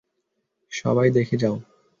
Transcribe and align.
সবাই 0.71 1.09
দেখে 1.09 1.35
যাও। 1.37 1.55